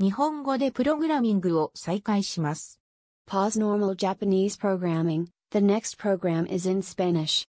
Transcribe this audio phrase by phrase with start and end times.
[0.00, 2.80] 日本語でプログラミングを再開します。
[3.30, 5.26] Pause normal Japanese programming.
[5.52, 7.46] The next program is in Spanish.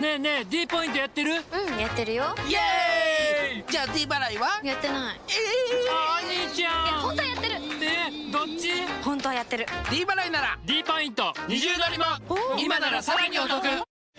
[0.00, 1.34] ねえねえ D ポイントやってる？
[1.34, 2.24] うんやってるよ。
[2.48, 3.64] イエーイ！
[3.70, 4.60] じゃあ D 払いは？
[4.64, 5.20] やってない。
[5.88, 7.02] あお兄ちゃん。
[7.02, 7.54] 本当はやってる。
[7.54, 8.72] えどっち？
[9.04, 9.66] 本当はやってる。
[9.88, 11.32] D 払いなら？D ポイント。
[11.46, 12.04] 二重取りも。
[12.58, 13.64] 今ならさらにお得。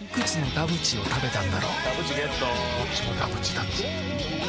[0.02, 1.72] いくつのダブチを食べたんだろう？
[1.84, 2.52] ダブチゲットこ
[2.90, 4.43] っちもダブチだって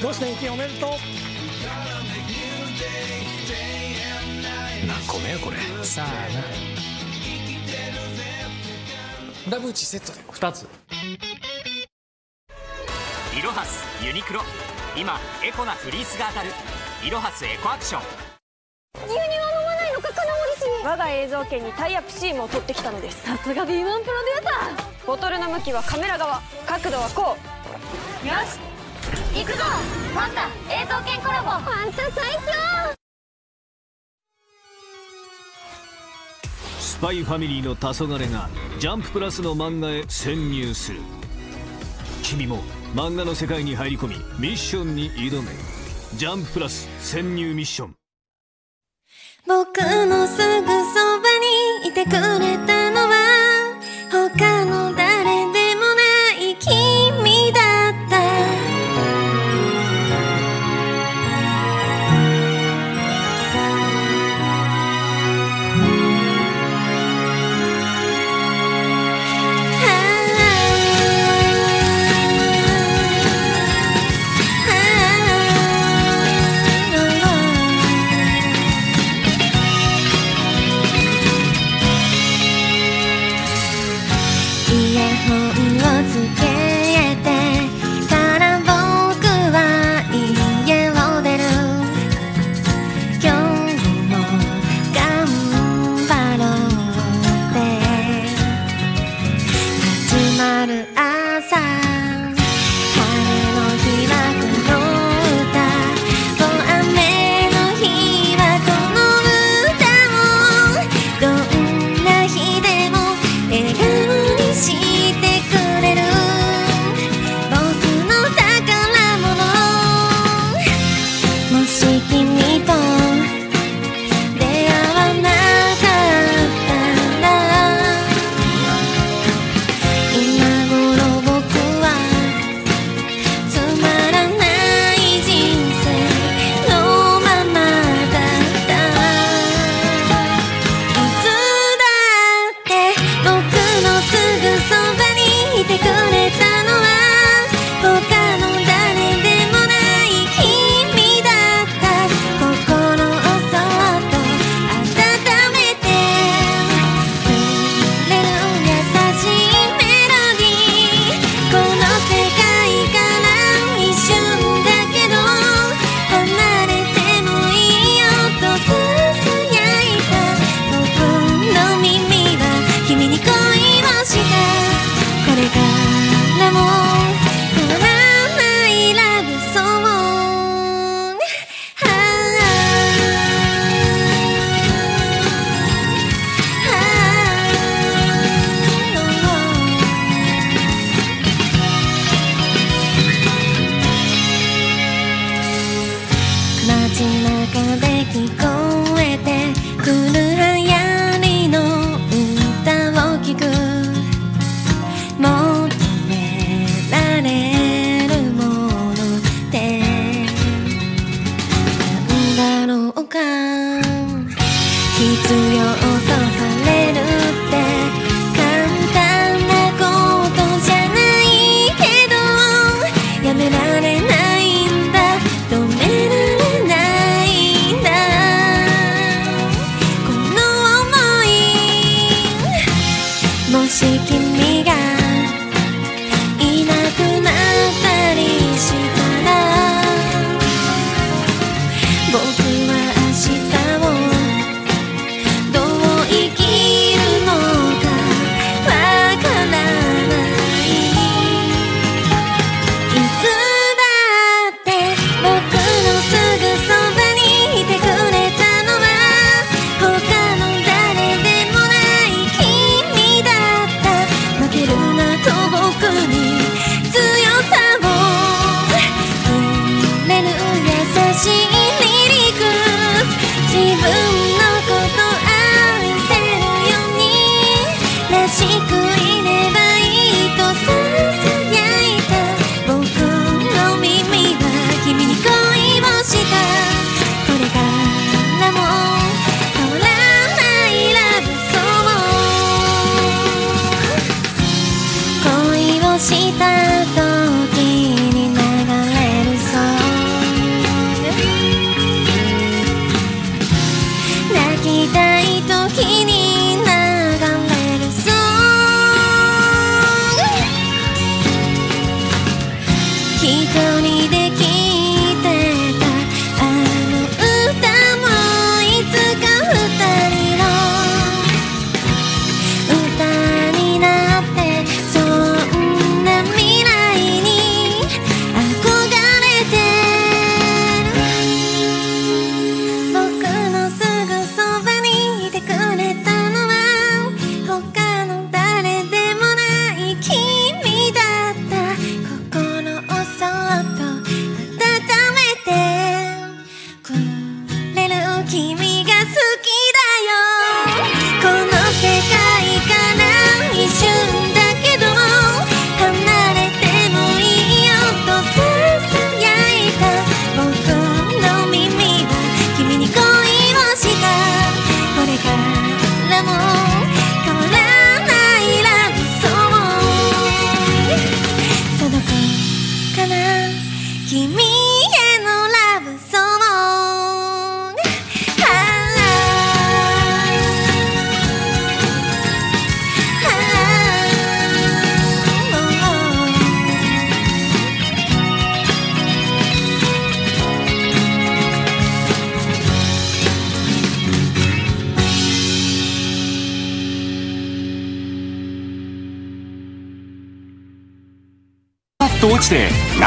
[0.00, 0.90] どうして金おめでとう？
[4.86, 5.56] 何個目よこれ。
[5.84, 6.06] さあ
[9.50, 9.58] な。
[9.58, 10.68] ダブチセットで2つ。
[13.36, 14.42] イロハスユニクロ。
[14.96, 16.50] 今エコなフリースが当たる。
[17.04, 18.02] イロハスエコアクション。
[19.04, 23.22] 牛乳は飲まないのか金森氏我が映像権にタイアップシームを取ってきたのです。
[23.24, 25.06] さすが B1 プロデューサー。
[25.06, 26.40] ボトルの向きはカメラ側。
[26.66, 27.36] 角度はこ
[28.24, 28.26] う。
[28.26, 28.67] よし
[29.38, 29.58] 行くぞ。
[29.58, 31.50] ファンタ映像権コラボ。
[31.50, 32.42] ファンタ最強
[36.80, 38.48] スパイファミリーの黄昏が
[38.80, 41.00] ジャンププラスの漫画へ潜入する。
[42.24, 42.58] 君も
[42.96, 45.52] 漫画の世界に入り込みミッションに挑め。
[46.16, 47.94] ジャンププラス潜入ミッション。
[49.46, 50.26] 僕の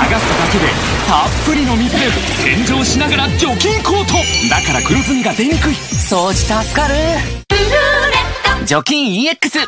[0.08, 0.66] て流すだけで
[1.08, 2.10] たっぷりの水で
[2.56, 4.14] 洗浄しながら除菌コート。
[4.50, 5.74] だから黒ずみが出にくい。
[5.74, 6.96] 掃除助かる。
[8.66, 9.60] 除菌 EX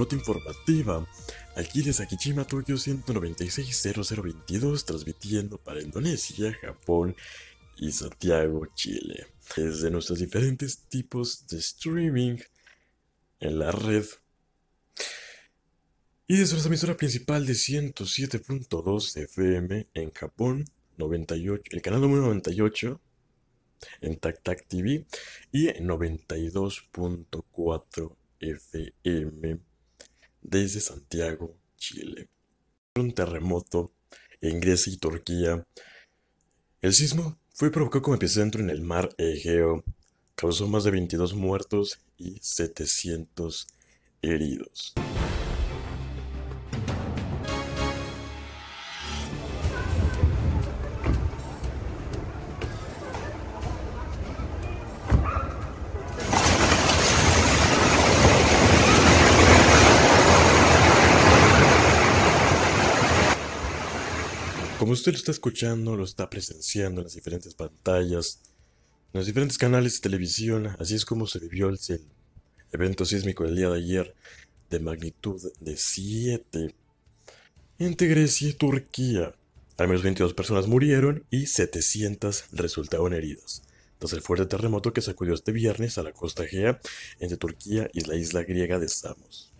[0.00, 1.06] nota informativa.
[1.56, 7.14] Aquí de Sakijima, Tokio 196-0022, transmitiendo para Indonesia, Japón
[7.76, 9.26] y Santiago, Chile.
[9.54, 12.38] Desde nuestros diferentes tipos de streaming
[13.40, 14.06] en la red.
[16.26, 20.64] Y desde nuestra emisora principal de 107.2 FM en Japón,
[20.96, 22.98] 98, el canal número 98
[24.00, 25.04] en Tac Tac TV
[25.52, 29.69] y en 92.4 FM
[30.42, 32.28] desde Santiago, Chile.
[32.96, 33.92] Un terremoto
[34.40, 35.66] en Grecia y Turquía.
[36.80, 39.84] El sismo fue provocado como epicentro en el mar Egeo.
[40.34, 43.66] Causó más de 22 muertos y 700
[44.22, 44.94] heridos.
[64.90, 68.40] Como usted lo está escuchando, lo está presenciando en las diferentes pantallas,
[69.12, 71.78] en los diferentes canales de televisión, así es como se vivió el,
[72.72, 74.16] evento sísmico del día de ayer
[74.68, 76.74] de magnitud de 7
[77.78, 79.32] entre Grecia y Turquía.
[79.76, 83.62] Al menos 22 personas murieron y 700 resultaron heridas.
[84.00, 86.80] Tras el fuerte terremoto que sacudió este viernes a la costa Egea
[87.20, 89.52] entre Turquía y la isla griega de Samos.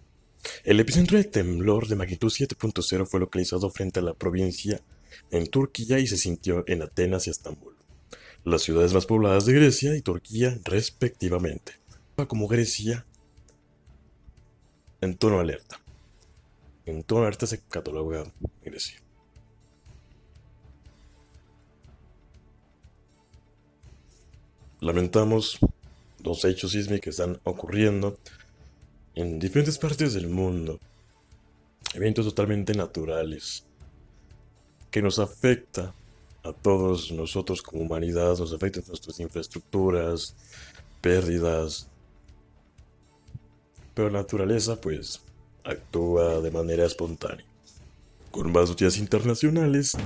[0.64, 4.82] El epicentro del temblor de magnitud 7.0 fue localizado frente a la provincia
[5.31, 7.75] en Turquía y se sintió en Atenas y Estambul,
[8.45, 11.81] las ciudades más pobladas de Grecia y Turquía respectivamente.
[12.29, 13.07] Como Grecia
[15.00, 15.81] en tono alerta.
[16.85, 18.31] En tono alerta se cataloga
[18.62, 19.00] Grecia.
[24.81, 25.59] Lamentamos
[26.23, 28.19] los hechos sísmicos que están ocurriendo
[29.14, 30.79] en diferentes partes del mundo.
[31.95, 33.64] Eventos totalmente naturales
[34.90, 35.94] que nos afecta
[36.42, 40.35] a todos nosotros como humanidad, nos afecta a nuestras infraestructuras,
[41.00, 41.88] pérdidas,
[43.94, 45.20] pero la naturaleza pues
[45.64, 47.44] actúa de manera espontánea.
[48.30, 49.97] Con más noticias internacionales,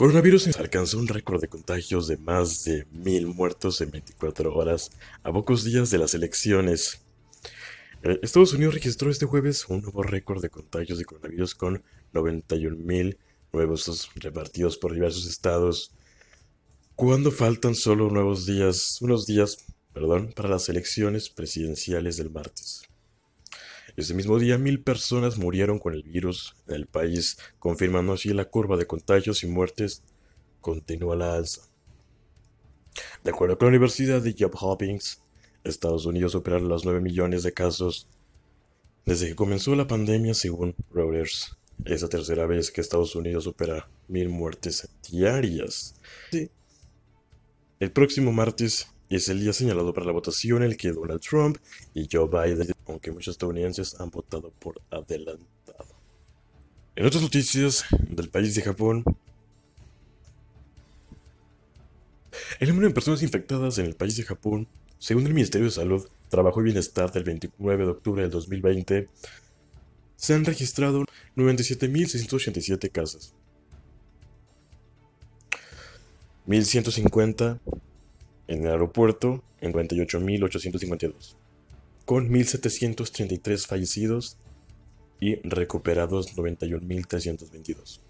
[0.00, 4.90] Coronavirus alcanzó un récord de contagios de más de mil muertos en 24 horas
[5.22, 7.02] a pocos días de las elecciones.
[8.02, 11.82] Eh, Estados Unidos registró este jueves un nuevo récord de contagios de coronavirus con
[12.12, 13.16] 91.000
[13.52, 15.92] nuevos repartidos por diversos estados,
[16.94, 22.82] cuando faltan solo nuevos días, unos días, perdón, para las elecciones presidenciales del martes.
[23.96, 28.44] Ese mismo día, mil personas murieron con el virus en el país, confirmando así la
[28.44, 30.02] curva de contagios y muertes
[30.60, 31.62] continúa la alza.
[33.24, 35.22] De acuerdo con la Universidad de Johns Hopkins,
[35.64, 38.08] Estados Unidos supera los 9 millones de casos
[39.04, 41.56] desde que comenzó la pandemia, según Reuters.
[41.84, 45.94] Es la tercera vez que Estados Unidos supera mil muertes diarias.
[47.80, 51.56] El próximo martes es el día señalado para la votación en el que Donald Trump
[51.94, 55.96] y Joe Biden, aunque muchos estadounidenses han votado por adelantado.
[56.94, 59.04] En otras noticias del país de Japón,
[62.58, 64.68] el número de personas infectadas en el país de Japón,
[64.98, 69.08] según el Ministerio de Salud, Trabajo y Bienestar del 29 de octubre del 2020,
[70.20, 73.34] se han registrado 97.687 casos.
[76.46, 77.58] 1.150
[78.46, 81.36] en el aeropuerto en 48.852,
[82.04, 84.36] con 1.733 fallecidos
[85.20, 88.00] y recuperados 91.322.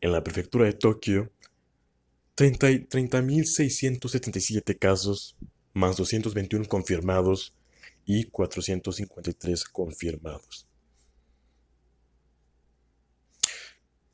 [0.00, 1.30] En la prefectura de Tokio,
[2.38, 5.36] 30.677 casos,
[5.74, 7.52] más 221 confirmados
[8.06, 10.66] y 453 confirmados.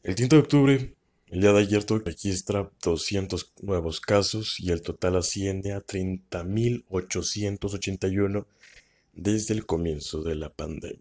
[0.02, 0.96] El 30 de octubre,
[1.28, 8.46] el día de ayer registra 200 nuevos casos y el total asciende a 30.881
[9.12, 10.98] desde el comienzo de la pandemia.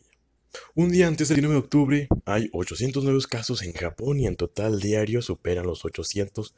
[0.76, 4.36] Un día antes del 19 de octubre hay 800 nuevos casos en Japón y en
[4.36, 6.54] total diario superan los 800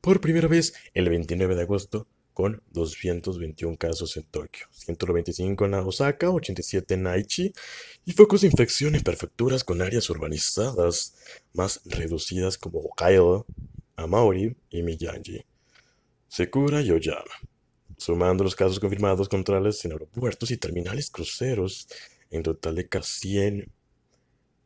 [0.00, 6.30] por primera vez el 29 de agosto con 221 casos en Tokio, 195 en Osaka,
[6.30, 7.52] 87 en Aichi
[8.04, 11.14] y focos de infección en prefecturas con áreas urbanizadas
[11.54, 13.46] más reducidas como Hokkaido,
[13.96, 15.44] Amaori y Miyagi,
[16.28, 17.22] Sekura y Oyama,
[17.96, 21.88] sumando los casos confirmados contrarios en aeropuertos y terminales cruceros,
[22.30, 23.72] en total de casi 100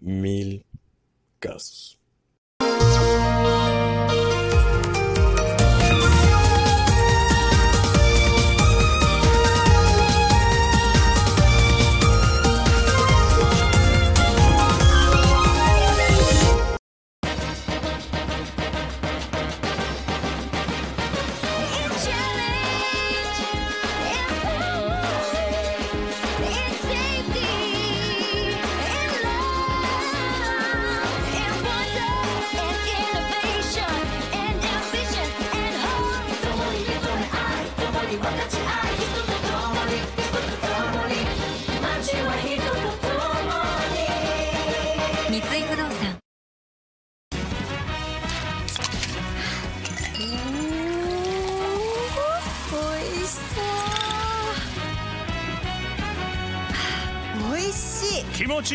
[0.01, 0.65] mil
[1.39, 1.98] casos.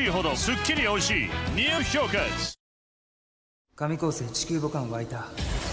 [0.09, 1.29] ほどすっきり美味しい。
[1.55, 2.55] ニュー氷結
[3.75, 5.25] 神構成地球母艦湧いた。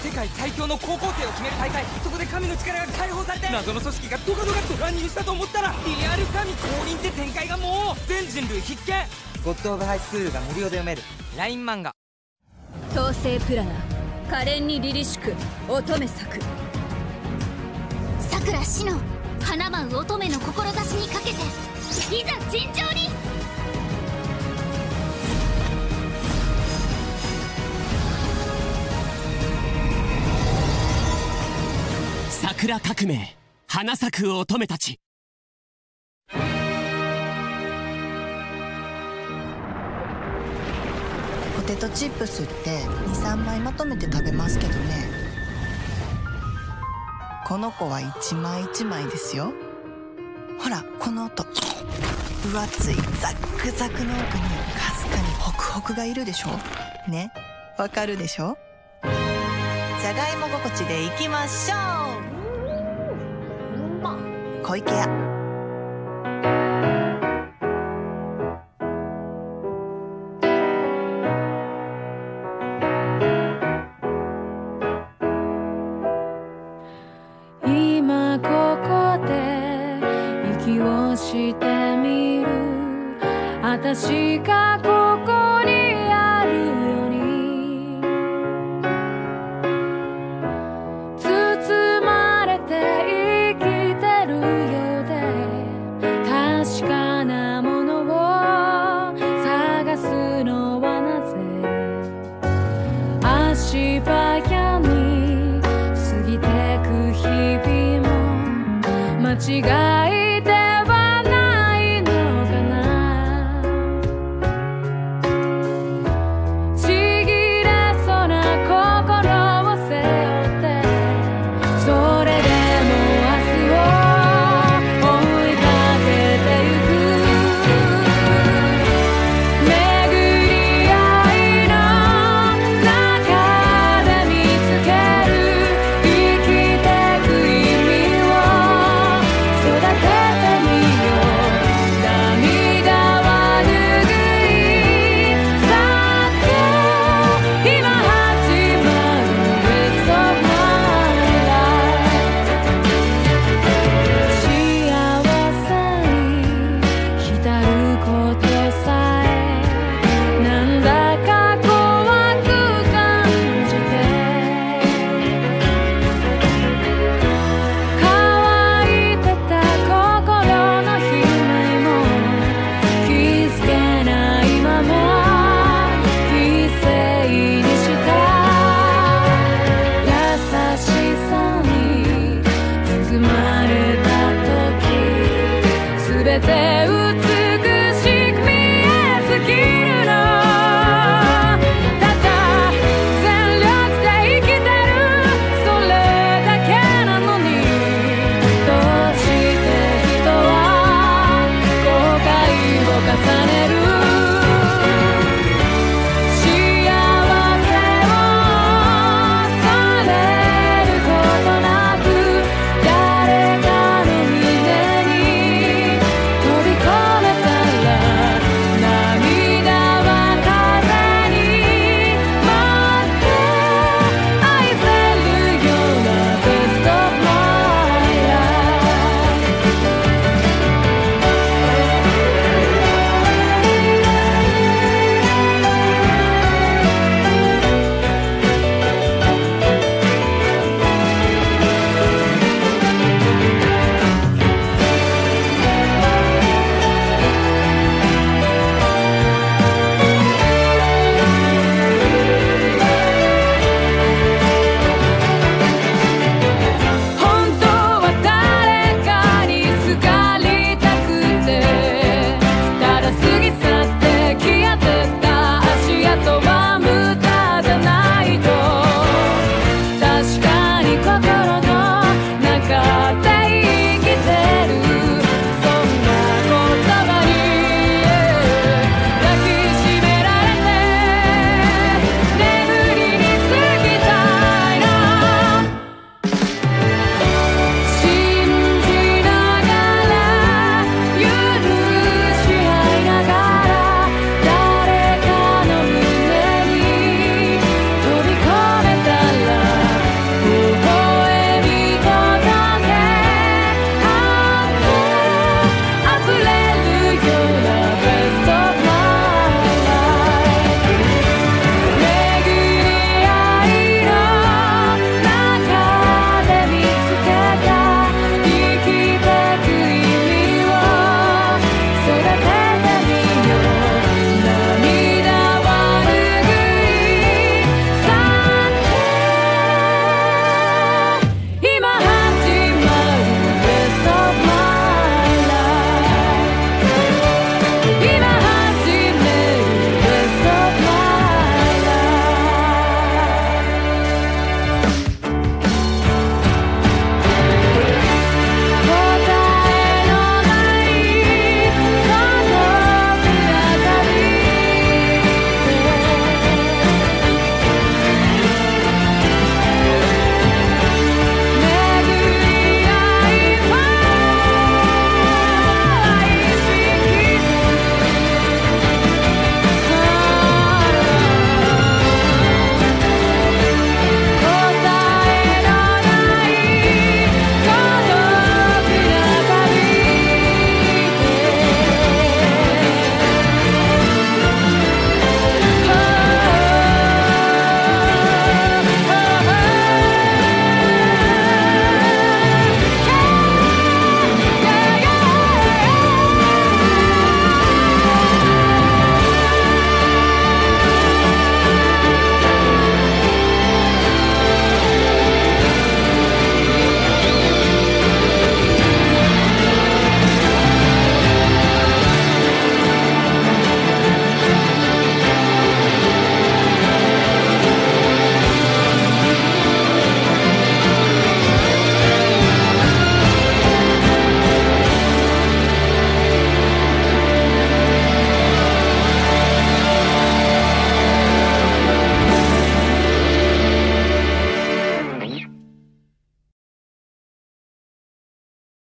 [0.02, 1.84] 世界最強の高校生を決める大会。
[2.02, 3.48] そこで神の力が解放されて。
[3.50, 8.94] 謎の組織がドカドカと乱入したと思ったらリアル神降臨って展開がもう全人類必見。
[9.44, 11.02] ゴッド・オブ・ハイスクールが無料で読める。
[11.36, 11.92] LINE 漫画。
[12.92, 13.70] 統制プラナ
[14.28, 15.32] 可憐に凛々しく
[15.68, 16.38] 乙女咲く
[18.20, 18.98] さくらしの
[19.40, 23.08] 花舞う乙女の志にかけていざ尋常に
[32.42, 34.98] 桜革命花咲く乙女たち。
[41.54, 45.10] ポテトチップスって23枚まとめて食べますけどね。
[47.46, 49.52] この子は一枚一枚ですよ。
[50.58, 51.44] ほらこの音。
[51.44, 54.42] 分厚いザックザクの奥に
[54.74, 56.48] かすかにホクホクがいるでしょ。
[57.10, 57.30] ね。
[57.76, 58.56] わかるでしょ。
[59.02, 61.99] じゃがいも心地でいきましょう。
[64.70, 65.04] 小池屋。
[77.64, 78.48] 今こ
[78.86, 79.98] こで
[80.62, 82.48] 息をしてみる。
[83.60, 84.78] 私が
[109.60, 109.89] brigar.